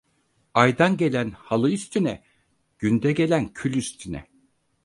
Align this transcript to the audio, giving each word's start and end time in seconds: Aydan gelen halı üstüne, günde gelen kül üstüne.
Aydan 0.53 0.97
gelen 0.97 1.31
halı 1.31 1.71
üstüne, 1.71 2.23
günde 2.79 3.11
gelen 3.11 3.53
kül 3.53 3.73
üstüne. 3.75 4.27